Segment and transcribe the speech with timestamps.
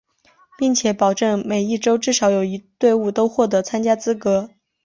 [0.57, 4.49] 并且保证每一洲至少有一队伍都获得参加资格。